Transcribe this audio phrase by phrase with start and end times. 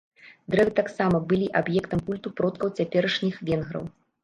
[0.53, 3.89] Дрэвы таксама былі аб'ектам культу продкаў цяперашніх венграў.